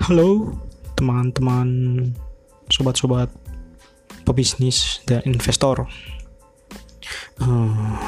Halo 0.00 0.56
teman-teman, 0.96 1.68
sobat-sobat 2.72 3.28
pebisnis 4.24 5.04
dan 5.04 5.20
investor. 5.28 5.84
Uh, 7.36 8.00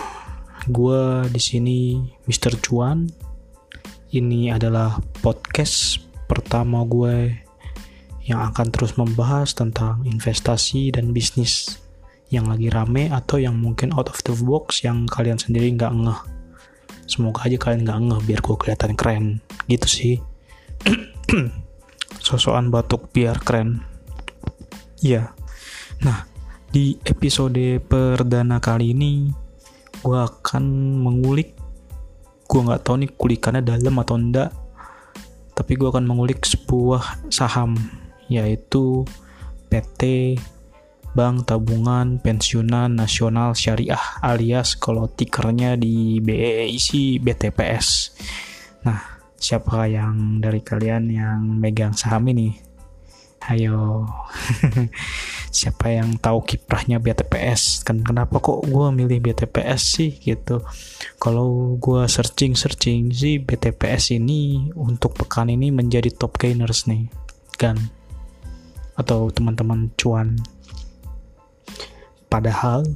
gua 0.73 1.29
di 1.29 1.37
sini 1.37 2.01
Mr. 2.25 2.57
Cuan. 2.65 3.12
Ini 4.09 4.57
adalah 4.57 5.05
podcast 5.20 6.01
pertama 6.25 6.80
gue 6.89 7.29
yang 8.24 8.41
akan 8.41 8.73
terus 8.73 8.97
membahas 8.97 9.52
tentang 9.52 10.01
investasi 10.09 10.97
dan 10.97 11.12
bisnis 11.12 11.77
yang 12.33 12.48
lagi 12.48 12.73
rame 12.73 13.12
atau 13.12 13.37
yang 13.37 13.61
mungkin 13.61 13.93
out 13.93 14.09
of 14.09 14.16
the 14.24 14.33
box 14.33 14.80
yang 14.80 15.05
kalian 15.12 15.37
sendiri 15.37 15.69
nggak 15.77 15.93
ngeh. 15.93 16.20
Semoga 17.05 17.45
aja 17.45 17.61
kalian 17.61 17.84
nggak 17.84 18.01
ngeh 18.01 18.20
biar 18.33 18.41
gue 18.41 18.56
kelihatan 18.56 18.93
keren 18.97 19.24
gitu 19.69 19.84
sih. 19.84 20.16
sosokan 22.23 22.71
batuk 22.71 23.11
biar 23.11 23.43
keren. 23.43 23.83
Ya. 25.03 25.35
Nah, 26.07 26.31
di 26.71 26.97
episode 27.03 27.83
perdana 27.85 28.62
kali 28.62 28.95
ini 28.95 29.29
gue 30.01 30.19
akan 30.19 30.65
mengulik 31.03 31.59
gue 32.48 32.61
nggak 32.65 32.83
tahu 32.83 33.05
nih 33.05 33.11
kulikannya 33.12 33.62
dalam 33.62 34.01
atau 34.01 34.17
enggak 34.19 34.51
tapi 35.53 35.77
gue 35.77 35.89
akan 35.89 36.09
mengulik 36.09 36.43
sebuah 36.43 37.29
saham 37.29 37.77
yaitu 38.27 39.05
PT 39.69 40.34
Bank 41.12 41.45
Tabungan 41.45 42.17
Pensiunan 42.25 42.89
Nasional 42.89 43.53
Syariah 43.53 44.01
alias 44.25 44.81
kalau 44.81 45.12
tikernya 45.12 45.77
di 45.77 46.25
BEI 46.25 47.20
BTPS. 47.20 48.17
Nah, 48.89 49.11
siapa 49.43 49.91
yang 49.91 50.39
dari 50.39 50.62
kalian 50.62 51.11
yang 51.11 51.43
megang 51.59 51.91
saham 51.98 52.31
ini? 52.31 52.55
Ayo. 53.51 54.07
Siapa 55.53 55.91
yang 55.91 56.17
tahu 56.17 56.47
kiprahnya 56.47 57.03
BTPS 57.03 57.83
kan 57.83 58.01
kenapa 58.01 58.39
kok 58.39 58.65
gue 58.65 58.87
milih 58.95 59.19
BTPS 59.19 59.83
sih 59.98 60.15
gitu? 60.23 60.63
Kalau 61.19 61.75
gue 61.77 62.07
searching 62.07 62.55
searching 62.55 63.11
sih 63.11 63.43
BTPS 63.43 64.15
ini 64.15 64.70
untuk 64.79 65.19
pekan 65.19 65.51
ini 65.51 65.75
menjadi 65.75 66.09
top 66.15 66.39
gainers 66.39 66.87
nih 66.87 67.11
kan? 67.59 67.77
Atau 68.95 69.29
teman-teman 69.35 69.91
cuan. 69.98 70.39
Padahal 72.31 72.87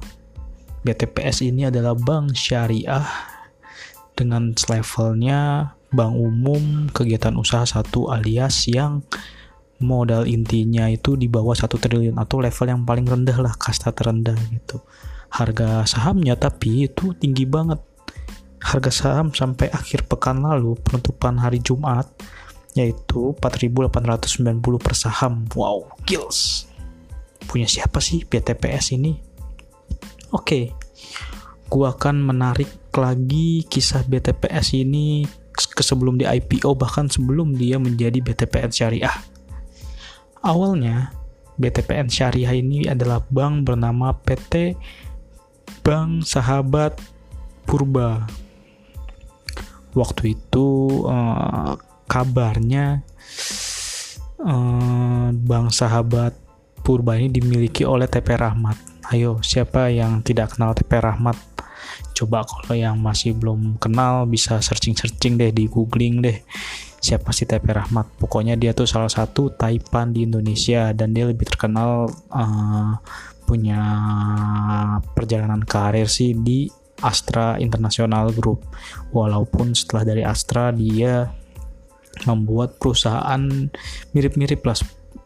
BTPS 0.87 1.43
ini 1.43 1.69
adalah 1.69 1.99
bank 1.99 2.39
syariah 2.39 3.05
dengan 4.17 4.57
levelnya 4.57 5.76
bank 5.97 6.13
umum 6.13 6.93
kegiatan 6.93 7.33
usaha 7.41 7.65
satu 7.65 8.13
alias 8.13 8.69
yang 8.69 9.01
modal 9.81 10.29
intinya 10.29 10.89
itu 10.93 11.17
di 11.17 11.29
bawah 11.29 11.57
satu 11.57 11.81
triliun 11.81 12.21
atau 12.21 12.45
level 12.45 12.67
yang 12.69 12.85
paling 12.85 13.09
rendah 13.09 13.37
lah 13.41 13.57
kasta 13.57 13.93
terendah 13.97 14.37
gitu. 14.53 14.85
Harga 15.33 15.89
sahamnya 15.89 16.37
tapi 16.37 16.85
itu 16.85 17.17
tinggi 17.17 17.49
banget. 17.49 17.81
Harga 18.61 18.93
saham 18.93 19.33
sampai 19.33 19.73
akhir 19.73 20.05
pekan 20.05 20.45
lalu 20.45 20.77
penutupan 20.85 21.41
hari 21.41 21.65
Jumat 21.65 22.09
yaitu 22.77 23.33
4.890 23.41 24.61
per 24.85 24.93
saham. 24.93 25.49
Wow 25.57 25.97
kills 26.05 26.69
punya 27.47 27.71
siapa 27.71 28.03
sih 28.03 28.27
BTPS 28.27 28.93
ini? 28.99 29.15
Oke 30.35 30.43
okay. 30.43 30.65
gua 31.71 31.95
akan 31.95 32.21
menarik 32.21 32.69
lagi 32.93 33.63
kisah 33.65 34.03
BTPS 34.05 34.75
ini 34.77 35.23
sebelum 35.57 36.21
di 36.21 36.29
IPO 36.29 36.77
bahkan 36.77 37.09
sebelum 37.09 37.57
dia 37.57 37.81
menjadi 37.81 38.21
BTPN 38.21 38.71
Syariah. 38.73 39.17
Awalnya 40.45 41.11
BTPN 41.57 42.13
Syariah 42.13 42.53
ini 42.55 42.87
adalah 42.87 43.25
bank 43.33 43.67
bernama 43.67 44.13
PT 44.13 44.77
Bank 45.81 46.23
Sahabat 46.29 47.01
Purba. 47.65 48.29
Waktu 49.97 50.37
itu 50.37 51.01
uh, 51.09 51.75
kabarnya 52.05 53.01
uh, 54.45 55.29
Bank 55.33 55.73
Sahabat 55.73 56.37
Purba 56.85 57.19
ini 57.19 57.33
dimiliki 57.33 57.83
oleh 57.83 58.07
TP 58.07 58.39
Rahmat. 58.39 58.79
Ayo, 59.11 59.43
siapa 59.43 59.91
yang 59.91 60.23
tidak 60.23 60.55
kenal 60.55 60.75
TP 60.75 61.03
Rahmat? 61.03 61.56
Coba 62.17 62.49
kalau 62.49 62.73
yang 62.73 62.97
masih 62.97 63.37
belum 63.37 63.77
kenal 63.77 64.25
bisa 64.25 64.57
searching-searching 64.65 65.37
deh 65.37 65.53
di 65.53 65.69
googling 65.69 66.25
deh 66.25 66.41
siapa 67.07 67.31
sih 67.31 67.45
TP 67.47 67.71
Rahmat. 67.71 68.19
Pokoknya 68.19 68.57
dia 68.57 68.73
tuh 68.73 68.89
salah 68.89 69.13
satu 69.13 69.53
Taipan 69.53 70.11
di 70.11 70.25
Indonesia 70.25 70.91
dan 70.97 71.13
dia 71.13 71.29
lebih 71.29 71.47
terkenal 71.47 72.09
uh, 72.33 72.93
punya 73.47 73.81
perjalanan 75.15 75.63
karir 75.63 76.11
sih 76.11 76.35
di 76.35 76.67
Astra 77.05 77.61
International 77.63 78.33
Group. 78.33 78.67
Walaupun 79.13 79.77
setelah 79.77 80.03
dari 80.03 80.27
Astra 80.27 80.73
dia 80.73 81.31
membuat 82.25 82.81
perusahaan 82.81 83.45
mirip-mirip 84.17 84.65
lah 84.65 84.75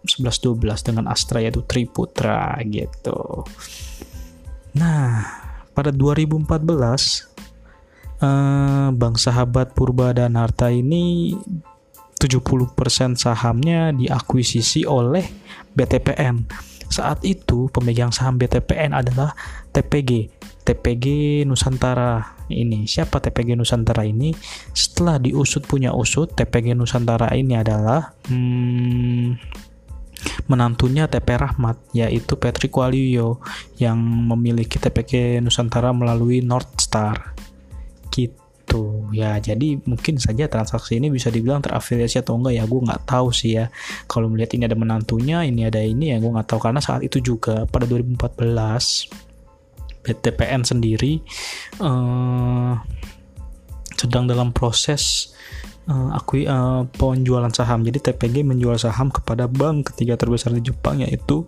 11-12 0.04 0.60
dengan 0.84 1.06
Astra 1.06 1.38
yaitu 1.38 1.62
Triputra 1.64 2.58
gitu. 2.66 3.46
Nah 4.76 5.49
pada 5.72 5.90
2014 5.94 6.46
eh, 8.20 8.88
Bank 8.94 9.16
Sahabat 9.16 9.72
Purba 9.72 10.12
dan 10.12 10.36
Harta 10.36 10.68
ini 10.68 11.34
70% 12.20 13.16
sahamnya 13.16 13.96
diakuisisi 13.96 14.84
oleh 14.84 15.24
BTPN. 15.72 16.44
Saat 16.90 17.24
itu 17.24 17.72
pemegang 17.72 18.12
saham 18.12 18.36
BTPN 18.36 18.92
adalah 18.92 19.32
TPG, 19.72 20.28
TPG 20.66 21.06
Nusantara 21.48 22.36
ini. 22.52 22.84
Siapa 22.84 23.22
TPG 23.22 23.56
Nusantara 23.56 24.04
ini? 24.04 24.34
Setelah 24.76 25.16
diusut 25.16 25.64
punya 25.64 25.94
usut, 25.96 26.34
TPG 26.34 26.76
Nusantara 26.76 27.32
ini 27.32 27.56
adalah 27.56 28.12
hmm, 28.28 29.38
menantunya 30.50 31.06
TP 31.06 31.38
Rahmat 31.38 31.78
yaitu 31.94 32.34
Patrick 32.34 32.74
Waluyo 32.74 33.38
yang 33.78 34.02
memiliki 34.02 34.82
TPK 34.82 35.38
Nusantara 35.38 35.94
melalui 35.94 36.42
North 36.42 36.74
Star. 36.82 37.38
Gitu. 38.10 39.06
Ya 39.14 39.38
jadi 39.38 39.78
mungkin 39.86 40.18
saja 40.18 40.50
transaksi 40.50 40.98
ini 40.98 41.06
bisa 41.14 41.30
dibilang 41.30 41.62
terafiliasi 41.62 42.26
atau 42.26 42.34
enggak 42.38 42.58
ya 42.58 42.64
gue 42.66 42.80
nggak 42.82 43.02
tahu 43.06 43.30
sih 43.30 43.62
ya. 43.62 43.70
Kalau 44.10 44.26
melihat 44.26 44.58
ini 44.58 44.66
ada 44.66 44.74
menantunya 44.74 45.46
ini 45.46 45.70
ada 45.70 45.78
ini 45.78 46.10
ya 46.10 46.18
gue 46.18 46.30
nggak 46.34 46.50
tahu. 46.50 46.58
Karena 46.58 46.82
saat 46.82 47.06
itu 47.06 47.22
juga 47.22 47.70
pada 47.70 47.86
2014 47.86 49.30
BTPN 50.00 50.64
sendiri 50.64 51.20
uh, 51.84 52.72
sedang 54.00 54.24
dalam 54.24 54.50
proses 54.50 55.36
uh, 55.90 56.14
akui 56.14 56.46
uh, 56.46 56.86
penjualan 56.94 57.50
saham. 57.50 57.82
Jadi 57.82 57.98
TPG 57.98 58.46
menjual 58.46 58.78
saham 58.78 59.10
kepada 59.10 59.50
bank 59.50 59.92
ketiga 59.92 60.14
terbesar 60.14 60.54
di 60.54 60.62
Jepang 60.62 61.02
yaitu 61.02 61.44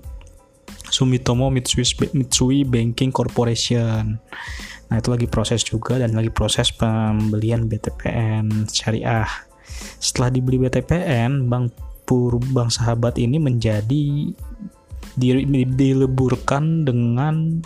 Sumitomo 0.93 1.49
Mitsui, 1.49 1.87
Mitsui 2.13 2.69
Banking 2.69 3.15
Corporation. 3.15 4.21
Nah, 4.93 5.01
itu 5.01 5.09
lagi 5.09 5.25
proses 5.25 5.65
juga 5.65 5.97
dan 5.97 6.13
lagi 6.13 6.29
proses 6.29 6.69
pembelian 6.69 7.65
BTPN 7.65 8.69
syariah. 8.69 9.25
Setelah 9.97 10.29
dibeli 10.29 10.61
BTPN, 10.61 11.49
Bank 11.49 11.73
Pur 12.05 12.37
Bank 12.53 12.77
Sahabat 12.77 13.17
ini 13.17 13.41
menjadi 13.41 14.37
dileburkan 15.17 16.85
dengan 16.85 17.65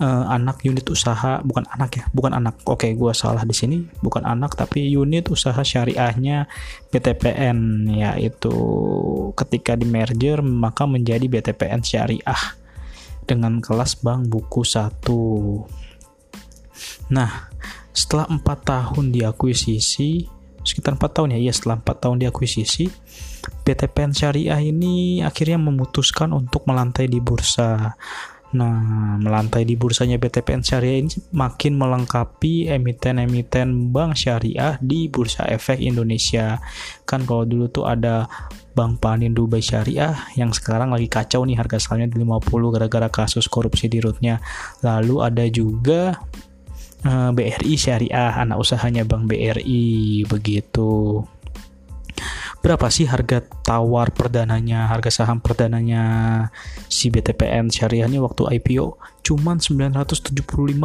uh, 0.00 0.24
anak 0.32 0.64
unit 0.64 0.84
usaha 0.88 1.40
bukan 1.42 1.64
anak 1.72 1.90
ya 2.00 2.04
bukan 2.12 2.32
anak. 2.36 2.60
Oke 2.68 2.92
gue 2.92 3.12
salah 3.16 3.42
di 3.44 3.54
sini 3.56 3.78
bukan 4.00 4.24
anak 4.24 4.56
tapi 4.56 4.88
unit 4.92 5.28
usaha 5.32 5.58
syariahnya 5.58 6.48
BTPN 6.92 7.90
yaitu 7.90 8.54
ketika 9.36 9.76
di 9.76 9.86
merger 9.88 10.40
maka 10.44 10.84
menjadi 10.84 11.26
BTPN 11.28 11.80
syariah 11.84 12.42
dengan 13.26 13.58
kelas 13.58 13.98
bank 14.00 14.30
buku 14.30 14.62
satu. 14.62 15.64
Nah 17.12 17.50
setelah 17.96 18.28
empat 18.28 18.58
tahun 18.68 19.10
diakuisisi 19.12 20.36
sekitar 20.66 20.98
empat 20.98 21.22
tahun 21.22 21.38
ya 21.38 21.48
iya 21.48 21.52
setelah 21.54 21.78
empat 21.78 21.96
tahun 22.02 22.26
diakuisisi 22.26 22.90
BTPN 23.62 24.10
syariah 24.10 24.58
ini 24.58 25.22
akhirnya 25.22 25.62
memutuskan 25.62 26.34
untuk 26.34 26.66
melantai 26.66 27.06
di 27.06 27.22
bursa 27.22 27.94
Nah, 28.54 29.18
melantai 29.18 29.66
di 29.66 29.74
bursanya 29.74 30.22
BTPN 30.22 30.62
Syariah 30.62 31.02
ini 31.02 31.10
makin 31.34 31.74
melengkapi 31.74 32.70
emiten-emiten 32.70 33.90
bank 33.90 34.14
syariah 34.14 34.78
di 34.78 35.10
Bursa 35.10 35.50
Efek 35.50 35.82
Indonesia. 35.82 36.62
Kan 37.02 37.26
kalau 37.26 37.42
dulu 37.42 37.66
tuh 37.66 37.90
ada 37.90 38.30
Bank 38.76 39.02
Panin 39.02 39.34
Dubai 39.34 39.58
Syariah 39.58 40.14
yang 40.38 40.54
sekarang 40.54 40.94
lagi 40.94 41.10
kacau 41.10 41.42
nih 41.42 41.58
harga 41.58 41.80
sahamnya 41.80 42.12
di 42.12 42.22
50 42.22 42.74
gara-gara 42.76 43.08
kasus 43.10 43.50
korupsi 43.50 43.90
di 43.90 43.98
rootnya. 43.98 44.38
Lalu 44.86 45.16
ada 45.26 45.44
juga 45.50 46.14
eh, 47.02 47.30
BRI 47.34 47.74
Syariah, 47.74 48.36
anak 48.36 48.62
usahanya 48.62 49.02
Bank 49.02 49.26
BRI 49.26 50.22
begitu. 50.28 51.24
Berapa 52.66 52.90
sih 52.90 53.06
harga 53.06 53.46
tawar 53.62 54.10
perdananya, 54.10 54.90
harga 54.90 55.22
saham 55.22 55.38
perdananya 55.38 56.02
si 56.90 57.14
BTPN 57.14 57.70
syariah 57.70 58.10
waktu 58.18 58.42
IPO 58.58 58.98
cuman 59.22 59.62
975 59.62 60.34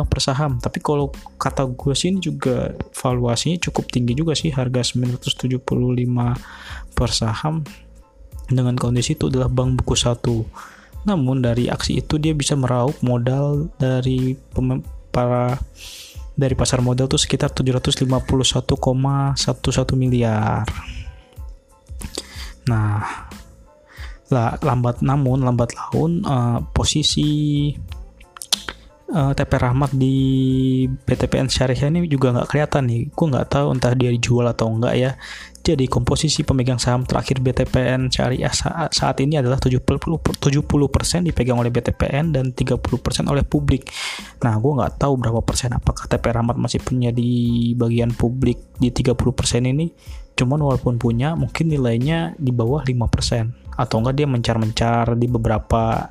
per 0.05 0.19
saham. 0.21 0.61
Tapi 0.61 0.77
kalau 0.77 1.09
kata 1.41 1.65
gue 1.65 1.97
sih 1.97 2.13
ini 2.13 2.21
juga 2.21 2.77
valuasinya 2.93 3.57
cukup 3.65 3.89
tinggi 3.89 4.13
juga 4.13 4.37
sih 4.37 4.53
harga 4.53 4.93
975 4.93 5.65
per 6.93 7.09
saham 7.09 7.65
dengan 8.45 8.77
kondisi 8.77 9.17
itu 9.17 9.33
adalah 9.33 9.49
bank 9.49 9.81
buku 9.81 9.97
satu. 9.97 10.45
Namun 11.09 11.41
dari 11.41 11.65
aksi 11.65 12.05
itu 12.05 12.21
dia 12.21 12.37
bisa 12.37 12.53
meraup 12.53 12.93
modal 13.01 13.73
dari 13.81 14.37
para 15.09 15.57
dari 16.37 16.53
pasar 16.53 16.85
modal 16.85 17.09
tuh 17.09 17.17
sekitar 17.17 17.49
751,11 17.57 18.05
miliar. 19.97 20.69
Nah, 22.69 23.29
lah 24.31 24.55
lambat 24.61 25.03
namun 25.03 25.43
lambat 25.43 25.75
laun 25.75 26.23
uh, 26.23 26.63
posisi 26.71 27.69
uh, 29.11 29.31
eh, 29.31 29.31
TP 29.35 29.51
Rahmat 29.59 29.91
di 29.91 30.17
PTPN 30.87 31.51
Syariah 31.51 31.91
ini 31.91 32.07
juga 32.07 32.31
nggak 32.31 32.47
kelihatan 32.47 32.83
nih. 32.87 33.01
Gue 33.11 33.27
nggak 33.27 33.47
tahu 33.51 33.67
entah 33.75 33.93
dia 33.93 34.09
dijual 34.09 34.47
atau 34.47 34.71
enggak 34.71 34.95
ya. 34.95 35.11
Jadi 35.61 35.85
komposisi 35.85 36.41
pemegang 36.41 36.81
saham 36.81 37.05
terakhir 37.05 37.37
BTPN 37.37 38.09
Syariah 38.09 38.49
saat, 38.49 38.97
saat 38.97 39.21
ini 39.21 39.37
adalah 39.37 39.61
70%, 39.61 39.85
70% 39.85 40.49
dipegang 41.29 41.61
oleh 41.61 41.69
BTPN 41.69 42.33
dan 42.33 42.49
30% 42.49 42.81
oleh 43.29 43.45
publik. 43.45 43.85
Nah, 44.41 44.57
gue 44.57 44.71
nggak 44.73 44.97
tahu 44.97 45.13
berapa 45.21 45.45
persen 45.45 45.69
apakah 45.77 46.09
TP 46.09 46.33
Rahmat 46.33 46.57
masih 46.57 46.81
punya 46.81 47.13
di 47.13 47.71
bagian 47.77 48.09
publik 48.09 48.73
di 48.81 48.89
30% 48.89 49.13
ini. 49.69 49.85
Cuman 50.41 50.57
walaupun 50.57 50.97
punya, 50.97 51.37
mungkin 51.37 51.69
nilainya 51.69 52.33
di 52.41 52.49
bawah 52.49 52.81
5%. 52.81 53.77
Atau 53.77 54.01
enggak 54.01 54.17
dia 54.17 54.25
mencar-mencar 54.25 55.13
di 55.13 55.29
beberapa 55.29 56.09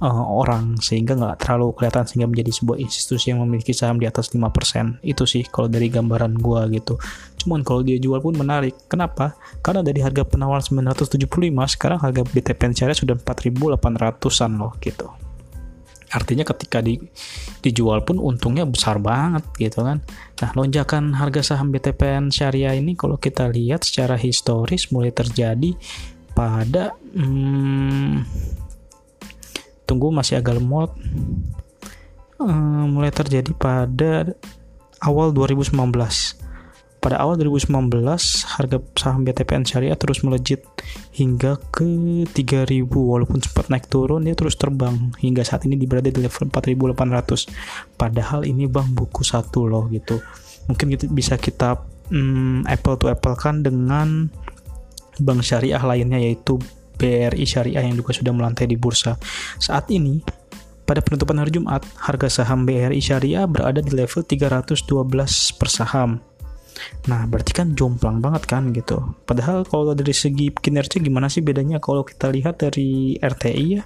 uh, 0.00 0.24
orang 0.26 0.80
sehingga 0.80 1.14
nggak 1.14 1.36
terlalu 1.44 1.76
kelihatan 1.76 2.04
sehingga 2.08 2.26
menjadi 2.26 2.50
sebuah 2.50 2.78
institusi 2.80 3.30
yang 3.30 3.44
memiliki 3.44 3.70
saham 3.76 4.00
di 4.00 4.08
atas 4.08 4.32
5% 4.32 5.04
itu 5.04 5.22
sih 5.28 5.44
kalau 5.46 5.68
dari 5.68 5.92
gambaran 5.92 6.40
gua 6.40 6.66
gitu 6.72 6.96
cuman 7.44 7.60
kalau 7.64 7.84
dia 7.84 8.00
jual 8.00 8.20
pun 8.20 8.36
menarik 8.36 8.74
kenapa? 8.88 9.36
karena 9.60 9.84
dari 9.84 10.00
harga 10.00 10.24
penawar 10.24 10.64
975 10.64 11.28
sekarang 11.76 11.98
harga 12.00 12.22
BTP 12.24 12.60
syariah 12.72 12.96
sudah 12.96 13.16
4800an 13.16 14.50
loh 14.56 14.72
gitu 14.80 15.29
artinya 16.10 16.42
ketika 16.42 16.82
di, 16.82 16.98
dijual 17.62 18.02
pun 18.02 18.18
untungnya 18.18 18.66
besar 18.66 18.98
banget 18.98 19.46
gitu 19.56 19.86
kan. 19.86 20.02
Nah 20.42 20.50
lonjakan 20.58 21.14
harga 21.14 21.54
saham 21.54 21.70
BTPN 21.70 22.34
syariah 22.34 22.74
ini 22.74 22.98
kalau 22.98 23.14
kita 23.16 23.46
lihat 23.46 23.86
secara 23.86 24.18
historis 24.18 24.90
mulai 24.90 25.14
terjadi 25.14 25.74
pada 26.34 26.94
hmm, 27.14 28.26
tunggu 29.86 30.10
masih 30.10 30.42
agak 30.42 30.58
lemot. 30.58 30.90
Uh, 32.40 32.88
mulai 32.88 33.12
terjadi 33.12 33.52
pada 33.52 34.32
awal 35.04 35.28
2019 35.36 35.76
pada 37.00 37.16
awal 37.16 37.40
2019 37.40 37.72
harga 38.44 38.76
saham 38.92 39.24
BTPN 39.24 39.64
syariah 39.64 39.96
terus 39.96 40.20
melejit 40.20 40.62
hingga 41.16 41.56
ke 41.72 41.88
3000 42.28 42.76
walaupun 42.86 43.40
sempat 43.40 43.72
naik 43.72 43.88
turun 43.88 44.28
dia 44.28 44.36
terus 44.36 44.60
terbang 44.60 45.10
hingga 45.16 45.40
saat 45.40 45.64
ini 45.64 45.80
berada 45.88 46.12
di 46.12 46.20
level 46.20 46.52
4800 46.52 47.96
padahal 47.96 48.44
ini 48.44 48.68
bang 48.68 48.92
buku 48.92 49.24
satu 49.24 49.64
loh 49.64 49.88
gitu 49.88 50.20
mungkin 50.68 50.92
bisa 51.16 51.40
kita 51.40 51.80
hmm, 52.12 52.68
apple 52.68 53.00
to 53.00 53.08
apple 53.08 53.32
kan 53.32 53.64
dengan 53.64 54.28
bank 55.24 55.40
syariah 55.40 55.80
lainnya 55.80 56.20
yaitu 56.20 56.60
BRI 57.00 57.48
Syariah 57.48 57.80
yang 57.80 57.96
juga 57.96 58.12
sudah 58.12 58.28
melantai 58.36 58.68
di 58.68 58.76
bursa. 58.76 59.16
Saat 59.56 59.88
ini, 59.88 60.20
pada 60.84 61.00
penutupan 61.00 61.40
hari 61.40 61.48
Jumat, 61.48 61.80
harga 61.96 62.28
saham 62.28 62.68
BRI 62.68 63.00
Syariah 63.00 63.48
berada 63.48 63.80
di 63.80 63.88
level 63.88 64.20
312 64.20 64.84
per 65.56 65.68
saham. 65.72 66.20
Nah, 67.08 67.24
berarti 67.28 67.52
kan 67.52 67.72
jomplang 67.76 68.20
banget 68.20 68.44
kan 68.48 68.70
gitu. 68.72 69.00
Padahal 69.24 69.64
kalau 69.64 69.92
dari 69.92 70.12
segi 70.12 70.52
kinerja 70.52 71.00
gimana 71.00 71.28
sih 71.28 71.40
bedanya 71.40 71.80
kalau 71.80 72.04
kita 72.04 72.28
lihat 72.28 72.60
dari 72.60 73.16
RTI 73.20 73.66
ya? 73.80 73.82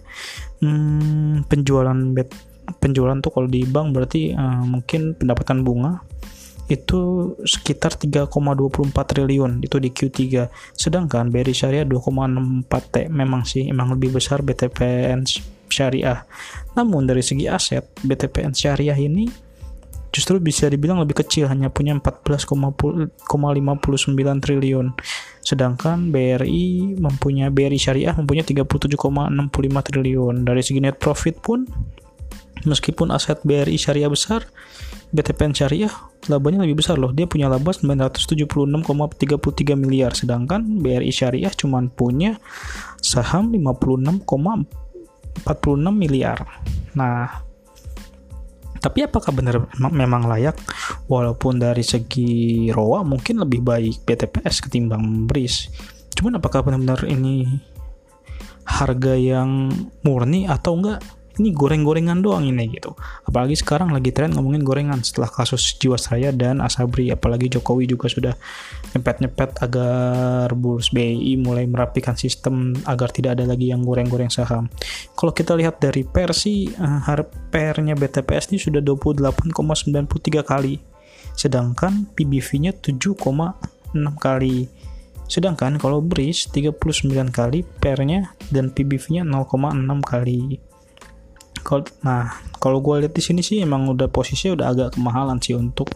Hmm, 0.62 1.46
penjualan 1.46 1.98
bet, 2.14 2.31
penjualan 2.81 3.19
tuh 3.20 3.31
kalau 3.32 3.48
di 3.48 3.64
bank 3.69 3.92
berarti 3.92 4.32
uh, 4.32 4.64
mungkin 4.64 5.14
pendapatan 5.16 5.62
bunga 5.62 6.00
itu 6.64 7.32
sekitar 7.44 8.00
3,24 8.00 8.88
triliun 8.88 9.60
itu 9.60 9.76
di 9.76 9.92
Q3 9.92 10.48
sedangkan 10.72 11.28
BRI 11.28 11.52
Syariah 11.52 11.84
2,64 11.84 12.72
T 12.88 12.96
memang 13.12 13.44
sih 13.44 13.69
emang 13.69 13.92
lebih 13.92 14.16
besar 14.16 14.40
BTPN 14.40 15.28
Syariah 15.69 16.25
namun 16.72 17.04
dari 17.04 17.20
segi 17.20 17.44
aset 17.44 17.84
BTPN 18.00 18.56
Syariah 18.56 18.96
ini 18.96 19.28
justru 20.14 20.38
bisa 20.38 20.70
dibilang 20.70 21.02
lebih 21.02 21.26
kecil 21.26 21.50
hanya 21.50 21.75
punya 21.75 21.99
14,59 21.99 23.19
triliun 24.38 24.94
sedangkan 25.43 26.14
BRI 26.14 26.94
mempunyai 26.94 27.50
BRI 27.50 27.76
Syariah 27.76 28.14
mempunyai 28.14 28.46
37,65 28.46 29.90
triliun 29.90 30.46
dari 30.46 30.62
segi 30.62 30.78
net 30.78 31.02
profit 31.02 31.43
pun 31.43 31.66
meskipun 32.62 33.11
aset 33.12 33.43
BRI 33.43 33.76
Syariah 33.76 34.08
besar 34.08 34.46
BTPN 35.14 35.55
Syariah 35.55 35.94
labanya 36.26 36.66
lebih 36.66 36.82
besar 36.82 36.99
loh. 36.99 37.14
Dia 37.14 37.31
punya 37.31 37.46
laba 37.46 37.70
976,33 37.70 39.78
miliar 39.78 40.11
sedangkan 40.16 40.82
BRI 40.82 41.12
Syariah 41.14 41.55
cuma 41.55 41.78
punya 41.87 42.43
saham 42.99 43.55
56,46 43.55 44.26
miliar. 45.94 46.43
Nah, 46.99 47.44
tapi 48.84 49.00
apakah 49.00 49.32
benar 49.32 49.64
memang 49.81 50.28
layak 50.28 50.60
walaupun 51.08 51.56
dari 51.56 51.81
segi 51.81 52.69
ROA 52.69 53.00
mungkin 53.00 53.40
lebih 53.40 53.64
baik 53.64 54.04
BTPS 54.04 54.60
ketimbang 54.69 55.25
BRIS. 55.25 55.72
Cuman 56.12 56.36
apakah 56.36 56.60
benar-benar 56.60 57.08
ini 57.08 57.48
harga 58.69 59.16
yang 59.16 59.72
murni 60.04 60.44
atau 60.44 60.76
enggak 60.76 61.00
ini 61.38 61.50
goreng-gorengan 61.50 62.22
doang 62.22 62.46
ini 62.46 62.70
gitu. 62.70 62.94
Apalagi 63.26 63.58
sekarang 63.58 63.90
lagi 63.90 64.14
tren 64.14 64.35
ngomongin 64.35 64.62
gorengan 64.62 65.02
setelah 65.02 65.26
kasus 65.26 65.75
Jiwasraya 65.78 66.30
dan 66.30 66.62
Asabri. 66.62 67.11
Apalagi 67.11 67.50
Jokowi 67.50 67.90
juga 67.90 68.06
sudah 68.06 68.35
nyepet-nyepet 68.94 69.59
agar 69.62 70.54
Burs 70.54 70.94
BI 70.94 71.35
mulai 71.38 71.66
merapikan 71.66 72.14
sistem 72.14 72.76
agar 72.87 73.11
tidak 73.11 73.40
ada 73.40 73.50
lagi 73.50 73.75
yang 73.75 73.82
goreng-goreng 73.82 74.30
saham. 74.30 74.70
Kalau 75.18 75.35
kita 75.35 75.59
lihat 75.59 75.82
dari 75.82 76.06
persi 76.06 76.70
eh, 76.70 77.00
pernya 77.50 77.99
BTPS 77.99 78.54
ini 78.54 78.59
sudah 78.62 78.80
28,93 78.82 80.42
kali. 80.47 80.75
Sedangkan 81.35 82.06
PBV-nya 82.14 82.78
7,6 82.78 83.18
kali. 84.23 84.70
Sedangkan 85.25 85.80
kalau 85.80 86.04
BRIS 86.04 86.52
39 86.52 87.32
kali 87.32 87.64
pernya 87.64 88.37
dan 88.52 88.70
PBV-nya 88.70 89.25
0,6 89.25 90.04
kali. 90.04 90.61
Nah, 92.04 92.30
kalau 92.61 92.85
gue 92.85 93.04
lihat 93.04 93.14
di 93.16 93.23
sini 93.25 93.40
sih 93.40 93.64
emang 93.64 93.88
udah 93.88 94.12
posisinya 94.12 94.61
udah 94.61 94.66
agak 94.68 94.88
kemahalan 94.94 95.40
sih 95.40 95.56
untuk 95.56 95.90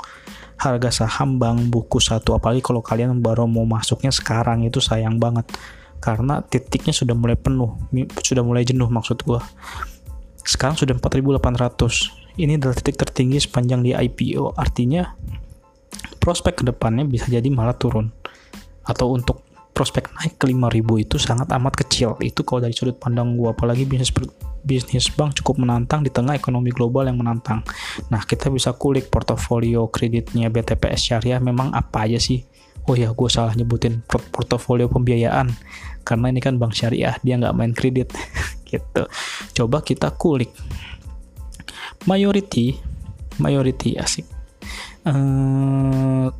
harga 0.59 1.05
saham 1.05 1.37
bank 1.37 1.69
buku 1.71 2.01
satu. 2.01 2.35
Apalagi 2.35 2.65
kalau 2.65 2.81
kalian 2.81 3.21
baru 3.21 3.45
mau 3.45 3.69
masuknya 3.69 4.11
sekarang 4.11 4.65
itu 4.65 4.81
sayang 4.81 5.21
banget. 5.21 5.47
Karena 6.01 6.41
titiknya 6.41 6.95
sudah 6.95 7.13
mulai 7.13 7.35
penuh 7.35 7.75
sudah 8.23 8.43
mulai 8.47 8.63
jenuh 8.63 8.87
maksud 8.87 9.19
gue 9.27 9.43
sekarang 10.47 10.79
sudah 10.79 10.95
4800 10.97 12.39
ini 12.39 12.55
adalah 12.57 12.73
titik 12.79 12.97
tertinggi 12.97 13.43
sepanjang 13.43 13.83
di 13.83 13.93
IPO 13.93 14.55
artinya 14.55 15.11
prospek 16.23 16.61
ke 16.61 16.65
depannya 16.69 17.09
bisa 17.09 17.25
jadi 17.33 17.49
malah 17.49 17.73
turun. 17.73 18.13
Atau 18.85 19.13
untuk 19.17 19.48
prospek 19.79 20.11
naik 20.19 20.43
ke 20.43 20.51
5000 20.51 21.07
itu 21.07 21.17
sangat 21.23 21.47
amat 21.55 21.79
kecil 21.79 22.19
itu 22.19 22.43
kalau 22.43 22.67
dari 22.67 22.75
sudut 22.75 22.99
pandang 22.99 23.39
gue 23.39 23.47
apalagi 23.47 23.87
bisnis 23.87 24.11
bisnis 24.67 25.07
bank 25.15 25.39
cukup 25.39 25.63
menantang 25.63 26.03
di 26.03 26.11
tengah 26.11 26.35
ekonomi 26.35 26.75
global 26.75 27.07
yang 27.07 27.15
menantang. 27.15 27.63
Nah, 28.11 28.27
kita 28.27 28.51
bisa 28.51 28.75
kulik 28.75 29.07
portofolio 29.07 29.87
kreditnya 29.87 30.51
BTPS 30.51 31.15
Syariah 31.15 31.39
memang 31.39 31.71
apa 31.71 32.11
aja 32.11 32.19
sih? 32.19 32.43
Oh 32.91 32.99
ya, 32.99 33.15
gue 33.15 33.29
salah 33.31 33.55
nyebutin 33.55 34.03
portofolio 34.11 34.91
pembiayaan 34.91 35.55
karena 36.03 36.27
ini 36.33 36.41
kan 36.41 36.57
bank 36.57 36.73
syariah, 36.73 37.21
dia 37.21 37.37
nggak 37.37 37.53
main 37.53 37.77
kredit 37.77 38.09
gitu. 38.71 39.05
Coba 39.53 39.85
kita 39.85 40.09
kulik. 40.17 40.49
Mayority, 42.09 42.81
mayority 43.37 44.01
asik. 44.01 44.25
Uh, 45.05 46.33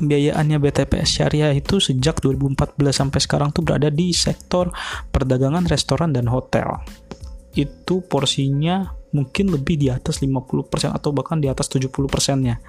pembiayaannya 0.00 0.56
BTPS 0.56 1.20
Syariah 1.20 1.52
itu 1.52 1.76
sejak 1.76 2.24
2014 2.24 2.80
sampai 2.88 3.20
sekarang 3.20 3.52
tuh 3.52 3.60
berada 3.60 3.92
di 3.92 4.16
sektor 4.16 4.72
perdagangan, 5.12 5.68
restoran, 5.68 6.16
dan 6.16 6.26
hotel 6.32 6.80
itu 7.52 8.00
porsinya 8.06 8.94
mungkin 9.10 9.50
lebih 9.50 9.74
di 9.74 9.90
atas 9.90 10.22
50% 10.22 10.94
atau 10.94 11.10
bahkan 11.10 11.42
di 11.42 11.50
atas 11.50 11.66
70 11.66 11.90
persennya 12.06 12.62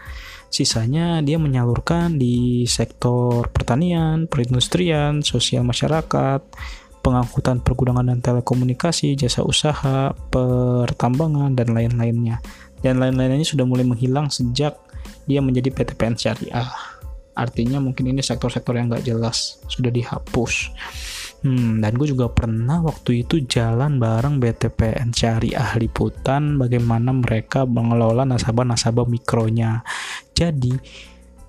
sisanya 0.52 1.24
dia 1.24 1.40
menyalurkan 1.40 2.20
di 2.20 2.68
sektor 2.68 3.48
pertanian, 3.54 4.28
perindustrian, 4.28 5.24
sosial 5.24 5.64
masyarakat, 5.64 6.44
pengangkutan 7.00 7.64
pergudangan 7.64 8.04
dan 8.04 8.20
telekomunikasi, 8.20 9.16
jasa 9.16 9.48
usaha, 9.48 10.12
pertambangan, 10.30 11.56
dan 11.56 11.72
lain-lainnya. 11.72 12.44
Dan 12.84 13.00
lain-lainnya 13.00 13.48
sudah 13.48 13.64
mulai 13.64 13.88
menghilang 13.88 14.28
sejak 14.28 14.76
dia 15.24 15.40
menjadi 15.40 15.72
PTPN 15.72 16.20
syariah. 16.20 16.68
Artinya 17.36 17.80
mungkin 17.80 18.12
ini 18.12 18.20
sektor-sektor 18.20 18.76
yang 18.76 18.92
nggak 18.92 19.08
jelas, 19.08 19.62
sudah 19.72 19.90
dihapus. 19.90 20.74
Hmm, 21.42 21.82
dan 21.82 21.98
gue 21.98 22.06
juga 22.06 22.30
pernah 22.30 22.86
waktu 22.86 23.26
itu 23.26 23.42
jalan 23.50 23.98
bareng 23.98 24.38
BTPN 24.38 25.10
Syariah 25.10 25.74
Liputan 25.82 26.62
bagaimana 26.62 27.10
mereka 27.18 27.66
mengelola 27.66 28.30
nasabah-nasabah 28.30 29.10
mikronya. 29.10 29.82
Jadi 30.38 30.78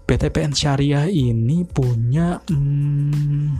BTPN 0.08 0.56
Syariah 0.56 1.12
ini 1.12 1.68
punya 1.68 2.40
hmm, 2.40 3.52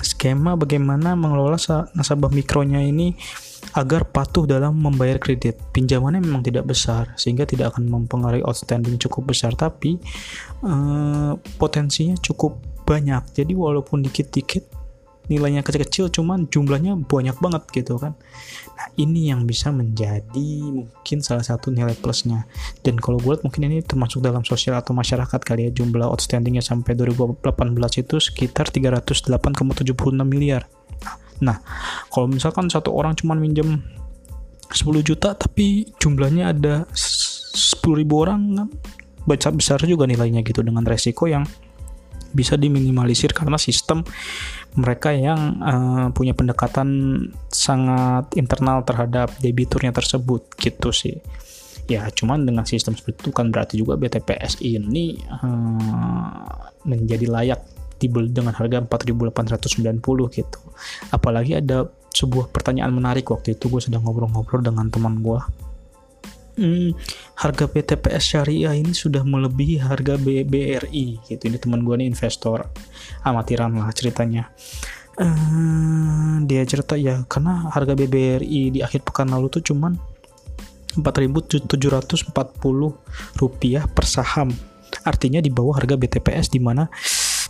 skema 0.00 0.56
bagaimana 0.56 1.12
mengelola 1.12 1.60
nasabah 1.92 2.32
mikronya 2.32 2.80
ini 2.80 3.12
agar 3.76 4.08
patuh 4.08 4.46
dalam 4.46 4.78
membayar 4.78 5.20
kredit. 5.20 5.58
Pinjamannya 5.70 6.22
memang 6.22 6.42
tidak 6.42 6.66
besar 6.70 7.14
sehingga 7.14 7.46
tidak 7.46 7.76
akan 7.76 7.86
mempengaruhi 7.86 8.42
outstanding 8.42 8.98
cukup 8.98 9.30
besar 9.30 9.54
tapi 9.54 9.98
uh, 10.64 11.34
potensinya 11.58 12.18
cukup 12.18 12.58
banyak. 12.86 13.22
Jadi 13.34 13.52
walaupun 13.54 14.02
dikit-dikit 14.02 14.80
nilainya 15.30 15.62
kecil-kecil 15.62 16.10
cuman 16.10 16.50
jumlahnya 16.50 16.98
banyak 17.06 17.38
banget 17.38 17.62
gitu 17.70 17.94
kan 18.02 18.18
nah 18.74 18.86
ini 18.98 19.30
yang 19.30 19.46
bisa 19.46 19.70
menjadi 19.70 20.50
mungkin 20.66 21.22
salah 21.22 21.46
satu 21.46 21.70
nilai 21.70 21.94
plusnya 21.94 22.50
dan 22.82 22.98
kalau 22.98 23.22
gue 23.22 23.30
lihat 23.30 23.46
mungkin 23.46 23.70
ini 23.70 23.78
termasuk 23.86 24.18
dalam 24.18 24.42
sosial 24.42 24.74
atau 24.74 24.90
masyarakat 24.90 25.40
kali 25.46 25.70
ya 25.70 25.70
jumlah 25.70 26.10
outstandingnya 26.10 26.66
sampai 26.66 26.98
2018 26.98 27.46
itu 28.02 28.16
sekitar 28.18 28.74
308,76 28.74 29.86
miliar 30.26 30.66
nah 31.06 31.14
kalau 32.12 32.28
misalkan 32.28 32.68
satu 32.68 32.92
orang 32.92 33.16
cuma 33.16 33.32
minjem 33.34 33.80
10 34.70 35.02
juta 35.02 35.34
tapi 35.34 35.90
jumlahnya 35.98 36.54
ada 36.54 36.86
10 36.92 37.80
ribu 37.96 38.22
orang 38.22 38.40
kan? 38.54 38.68
Besar 39.26 39.52
besar 39.52 39.78
juga 39.84 40.06
nilainya 40.06 40.40
gitu 40.46 40.62
dengan 40.64 40.86
resiko 40.86 41.26
yang 41.26 41.44
bisa 42.30 42.54
diminimalisir 42.54 43.34
karena 43.34 43.58
sistem 43.58 44.06
mereka 44.78 45.10
yang 45.10 45.58
uh, 45.58 46.06
punya 46.14 46.30
pendekatan 46.30 46.88
sangat 47.50 48.30
internal 48.38 48.86
terhadap 48.86 49.34
debiturnya 49.42 49.90
tersebut 49.90 50.46
gitu 50.62 50.94
sih. 50.94 51.18
Ya 51.90 52.06
cuman 52.06 52.46
dengan 52.46 52.62
sistem 52.62 52.94
seperti 52.94 53.26
itu 53.26 53.30
kan 53.34 53.50
berarti 53.50 53.74
juga 53.82 53.98
BTPS 53.98 54.62
ini 54.62 55.18
uh, 55.26 56.70
menjadi 56.86 57.26
layak 57.26 57.79
dibeli 58.00 58.32
dengan 58.32 58.56
harga 58.56 58.80
4.890 58.80 60.00
gitu. 60.32 60.60
Apalagi 61.12 61.60
ada 61.60 61.86
sebuah 62.10 62.48
pertanyaan 62.50 62.90
menarik 62.90 63.28
waktu 63.28 63.54
itu 63.54 63.68
gue 63.68 63.78
sedang 63.84 64.02
ngobrol-ngobrol 64.02 64.64
dengan 64.64 64.90
teman 64.90 65.22
gue 65.22 65.38
hmm, 66.60 66.90
harga 67.40 67.64
PTPS 67.64 68.24
syariah 68.36 68.76
ini 68.76 68.92
sudah 68.92 69.24
melebihi 69.24 69.80
harga 69.80 70.20
BRI 70.20 71.24
gitu. 71.24 71.42
Ini 71.48 71.56
teman 71.56 71.80
gue 71.82 71.96
nih 71.96 72.08
investor. 72.12 72.68
Amatiran 73.24 73.72
lah 73.72 73.88
ceritanya. 73.96 74.52
Uh, 75.20 76.40
dia 76.48 76.64
cerita 76.64 76.96
ya 76.96 77.28
karena 77.28 77.68
harga 77.68 77.92
BBRI 77.92 78.72
di 78.72 78.80
akhir 78.80 79.04
pekan 79.04 79.28
lalu 79.28 79.52
tuh 79.52 79.60
cuman 79.60 79.92
4.740 80.96 82.32
rupiah 83.36 83.84
per 83.88 84.04
saham. 84.08 84.48
Artinya 85.06 85.38
di 85.38 85.52
bawah 85.52 85.76
harga 85.78 85.94
BTPS 85.94 86.50
di 86.50 86.58
mana 86.58 86.88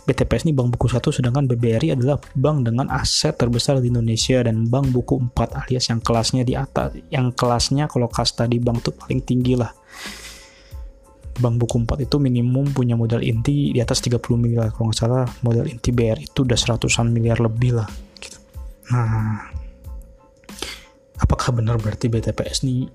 BTPS 0.01 0.49
ini 0.49 0.53
bank 0.57 0.73
buku 0.73 0.89
satu 0.89 1.13
sedangkan 1.13 1.45
BBRI 1.45 1.93
adalah 1.93 2.17
bank 2.33 2.65
dengan 2.65 2.89
aset 2.89 3.37
terbesar 3.37 3.77
di 3.77 3.93
Indonesia 3.93 4.41
dan 4.41 4.65
bank 4.65 4.89
buku 4.89 5.21
4 5.29 5.61
alias 5.61 5.93
yang 5.93 6.01
kelasnya 6.01 6.41
di 6.41 6.57
atas 6.57 6.97
yang 7.13 7.29
kelasnya 7.29 7.85
kalau 7.85 8.09
kasta 8.09 8.49
di 8.49 8.57
bank 8.57 8.81
tuh 8.81 8.93
paling 8.97 9.21
tinggi 9.21 9.53
lah. 9.53 9.69
Bank 11.37 11.55
buku 11.61 11.85
4 11.85 12.01
itu 12.09 12.17
minimum 12.17 12.73
punya 12.73 12.97
modal 12.97 13.21
inti 13.21 13.69
di 13.69 13.79
atas 13.79 14.01
30 14.01 14.17
miliar. 14.41 14.73
Kalau 14.73 14.89
nggak 14.89 14.97
salah 14.97 15.25
modal 15.45 15.69
inti 15.69 15.93
BRI 15.93 16.25
itu 16.25 16.41
udah 16.41 16.57
seratusan 16.57 17.13
miliar 17.13 17.37
lebih 17.37 17.77
lah 17.77 17.89
gitu. 18.17 18.37
nah 18.89 19.47
apakah 21.21 21.53
benar 21.53 21.77
berarti 21.77 22.09
BTPS 22.09 22.65
ini 22.65 22.89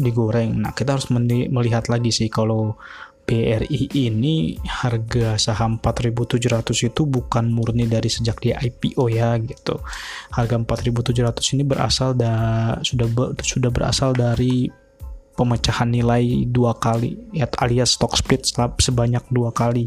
digoreng? 0.00 0.56
Nah 0.56 0.72
kita 0.72 0.96
harus 0.96 1.12
melihat 1.12 1.92
lagi 1.92 2.08
sih 2.08 2.32
kalau 2.32 2.80
BRI 3.30 3.86
ini 4.10 4.58
harga 4.66 5.38
saham 5.38 5.78
4.700 5.78 6.90
itu 6.90 7.06
bukan 7.06 7.46
murni 7.46 7.86
dari 7.86 8.10
sejak 8.10 8.42
dia 8.42 8.58
IPO 8.58 9.06
ya 9.06 9.38
gitu. 9.38 9.78
Harga 10.34 10.58
4.700 10.58 11.54
ini 11.54 11.62
berasal 11.62 12.18
da 12.18 12.34
sudah 12.82 13.06
sudah 13.38 13.70
berasal 13.70 14.18
dari 14.18 14.66
pemecahan 15.38 15.86
nilai 15.86 16.44
dua 16.50 16.74
kali 16.74 17.14
ya 17.30 17.46
alias 17.62 17.94
stock 17.94 18.18
split 18.18 18.50
sebanyak 18.82 19.22
dua 19.30 19.54
kali. 19.54 19.86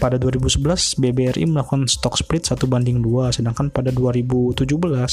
Pada 0.00 0.16
2011 0.16 0.96
BBRI 0.96 1.44
melakukan 1.44 1.84
stock 1.84 2.16
split 2.16 2.48
satu 2.48 2.64
banding 2.64 3.04
dua, 3.04 3.28
sedangkan 3.28 3.68
pada 3.68 3.92
2017 3.92 4.64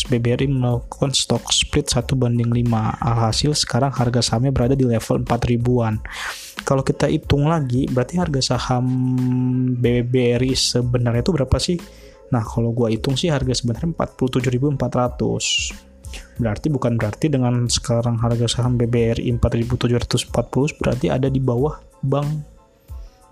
BBRI 0.08 0.48
melakukan 0.48 1.12
stock 1.12 1.44
split 1.52 1.92
satu 1.92 2.16
banding 2.16 2.50
5. 2.50 2.64
Alhasil 3.04 3.52
sekarang 3.52 3.92
harga 3.92 4.24
sahamnya 4.24 4.56
berada 4.56 4.80
di 4.80 4.88
level 4.88 5.28
4 5.28 5.52
ribuan. 5.52 6.00
Kalau 6.64 6.88
kita 6.88 7.12
hitung 7.12 7.52
lagi 7.52 7.88
berarti 7.92 8.16
harga 8.20 8.56
saham 8.56 8.86
BBRI 9.76 10.56
sebenarnya 10.56 11.22
itu 11.24 11.32
berapa 11.36 11.58
sih? 11.60 11.78
Nah 12.32 12.44
kalau 12.44 12.72
gua 12.72 12.88
hitung 12.92 13.16
sih 13.16 13.32
harga 13.32 13.56
sebenarnya 13.56 13.92
47.400 13.96 15.88
berarti 16.38 16.68
bukan 16.70 16.96
berarti 16.96 17.28
dengan 17.28 17.66
sekarang 17.68 18.22
harga 18.22 18.48
saham 18.48 18.78
BBRI 18.78 19.28
4740 19.42 20.80
berarti 20.80 21.12
ada 21.12 21.28
di 21.28 21.42
bawah 21.42 21.82
bank 22.06 22.57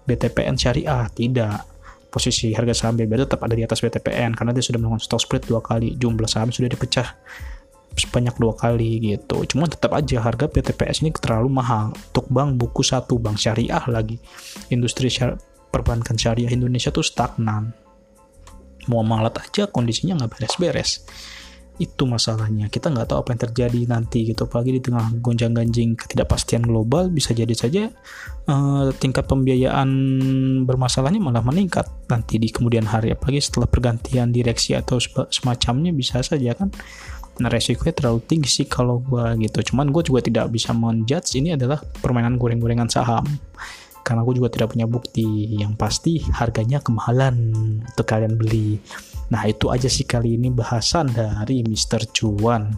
BTPN 0.06 0.56
syariah 0.56 1.10
tidak 1.12 1.66
posisi 2.14 2.56
harga 2.56 2.72
saham 2.72 2.96
BBRI 2.96 3.28
tetap 3.28 3.44
ada 3.44 3.52
di 3.58 3.68
atas 3.68 3.84
BTPN 3.84 4.40
karena 4.40 4.56
dia 4.56 4.64
sudah 4.64 4.80
melakukan 4.80 5.04
stock 5.04 5.20
split 5.20 5.44
dua 5.52 5.60
kali 5.60 6.00
jumlah 6.00 6.30
saham 6.32 6.48
sudah 6.48 6.72
dipecah 6.72 7.12
sebanyak 7.96 8.36
dua 8.40 8.54
kali 8.56 9.00
gitu. 9.00 9.44
Cuma 9.48 9.68
tetap 9.68 9.96
aja 9.96 10.20
harga 10.24 10.48
PTPS 10.52 11.04
ini 11.04 11.16
terlalu 11.16 11.48
mahal 11.52 11.92
untuk 11.92 12.28
bank 12.28 12.60
buku 12.60 12.84
satu 12.84 13.20
bank 13.20 13.40
syariah 13.40 13.84
lagi. 13.88 14.20
Industri 14.72 15.08
syari 15.08 15.40
perbankan 15.72 16.16
syariah 16.16 16.52
Indonesia 16.52 16.92
tuh 16.92 17.04
stagnan. 17.04 17.76
Mau 18.92 19.02
malat 19.02 19.36
aja 19.42 19.68
kondisinya 19.68 20.20
nggak 20.20 20.32
beres-beres. 20.40 21.04
Itu 21.76 22.08
masalahnya. 22.08 22.72
Kita 22.72 22.88
nggak 22.88 23.12
tahu 23.12 23.18
apa 23.22 23.30
yang 23.36 23.42
terjadi 23.50 23.80
nanti 23.88 24.20
gitu. 24.32 24.48
Apalagi 24.48 24.80
di 24.80 24.82
tengah 24.82 25.12
gonjang-ganjing 25.20 26.00
ketidakpastian 26.00 26.64
global 26.64 27.12
bisa 27.12 27.36
jadi 27.36 27.52
saja 27.52 27.92
uh, 28.48 28.92
tingkat 28.96 29.28
pembiayaan 29.28 29.90
bermasalahnya 30.64 31.20
malah 31.20 31.44
meningkat 31.44 31.86
nanti 32.08 32.40
di 32.40 32.48
kemudian 32.48 32.88
hari. 32.88 33.12
Apalagi 33.12 33.44
setelah 33.44 33.68
pergantian 33.68 34.32
direksi 34.32 34.74
atau 34.74 34.98
semacamnya 35.28 35.92
bisa 35.92 36.24
saja 36.24 36.56
kan 36.56 36.72
nah 37.36 37.52
resikonya 37.52 37.92
terlalu 37.92 38.24
tinggi 38.24 38.48
sih 38.48 38.68
kalau 38.68 39.04
gue 39.04 39.44
gitu 39.44 39.74
cuman 39.74 39.92
gue 39.92 40.08
juga 40.08 40.24
tidak 40.24 40.48
bisa 40.56 40.72
menjudge 40.72 41.36
ini 41.36 41.60
adalah 41.60 41.84
permainan 42.00 42.40
goreng-gorengan 42.40 42.88
saham 42.88 43.28
karena 44.06 44.22
gue 44.24 44.38
juga 44.38 44.54
tidak 44.54 44.72
punya 44.72 44.88
bukti 44.88 45.58
yang 45.58 45.76
pasti 45.76 46.22
harganya 46.32 46.80
kemahalan 46.80 47.36
untuk 47.82 48.06
kalian 48.08 48.40
beli 48.40 48.80
nah 49.30 49.44
itu 49.50 49.74
aja 49.74 49.90
sih 49.90 50.06
kali 50.06 50.38
ini 50.38 50.54
bahasan 50.54 51.10
dari 51.14 51.66
Mr. 51.66 52.10
Cuan 52.14 52.76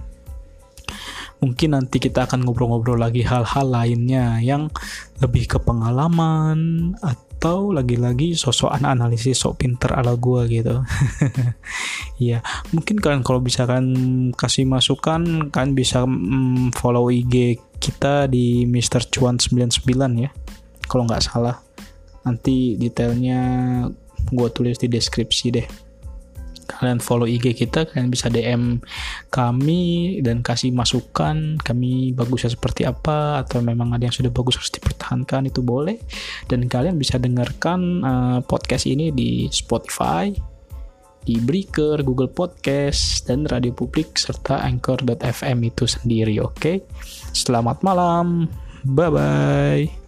mungkin 1.37 1.77
nanti 1.77 2.01
kita 2.01 2.25
akan 2.25 2.45
ngobrol-ngobrol 2.45 2.97
lagi 2.97 3.21
hal-hal 3.21 3.69
lainnya 3.69 4.41
yang 4.41 4.73
lebih 5.21 5.45
ke 5.45 5.57
pengalaman 5.61 6.93
atau 6.97 7.69
lagi-lagi 7.69 8.33
sosok 8.33 8.73
anak 8.73 8.97
analisis 8.97 9.37
sok 9.37 9.61
pinter 9.61 9.93
ala 9.93 10.17
gue 10.17 10.41
gitu 10.49 10.81
ya 12.29 12.41
mungkin 12.73 12.97
kalian 12.97 13.21
kalau 13.21 13.37
bisa 13.37 13.69
kan 13.69 13.85
kasih 14.33 14.65
masukan 14.65 15.53
kan 15.53 15.77
bisa 15.77 16.01
mm, 16.09 16.73
follow 16.73 17.13
IG 17.13 17.61
kita 17.77 18.25
di 18.25 18.65
Mr. 18.65 19.05
Cuan 19.13 19.37
99 19.37 19.85
ya 20.17 20.33
kalau 20.89 21.05
nggak 21.05 21.21
salah 21.21 21.61
nanti 22.25 22.73
detailnya 22.81 23.39
gue 24.33 24.47
tulis 24.49 24.81
di 24.81 24.89
deskripsi 24.89 25.45
deh 25.53 25.67
kalian 26.67 26.99
follow 26.99 27.25
IG 27.25 27.55
kita 27.55 27.87
kalian 27.87 28.11
bisa 28.11 28.27
DM 28.27 28.83
kami 29.31 30.19
dan 30.21 30.43
kasih 30.43 30.75
masukan 30.75 31.55
kami 31.63 32.11
bagusnya 32.11 32.51
seperti 32.51 32.83
apa 32.83 33.41
atau 33.41 33.63
memang 33.63 33.95
ada 33.95 34.05
yang 34.05 34.15
sudah 34.15 34.29
bagus 34.29 34.59
harus 34.59 34.75
dipertahankan 34.75 35.47
itu 35.47 35.63
boleh 35.63 35.97
dan 36.51 36.67
kalian 36.67 36.99
bisa 36.99 37.15
dengarkan 37.17 38.03
uh, 38.03 38.39
podcast 38.43 38.85
ini 38.85 39.09
di 39.15 39.47
Spotify 39.49 40.29
di 41.27 41.43
Breaker, 41.43 42.07
Google 42.07 42.31
Podcast, 42.31 43.27
dan 43.27 43.43
Radio 43.51 43.75
Publik 43.75 44.15
serta 44.15 44.63
Anchor.fm 44.63 45.59
itu 45.67 45.83
sendiri. 45.83 46.39
Oke, 46.39 46.87
selamat 47.35 47.83
malam, 47.83 48.47
bye 48.87 49.11
bye. 49.11 50.06